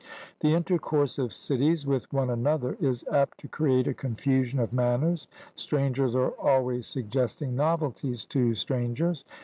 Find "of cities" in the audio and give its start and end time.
1.19-1.85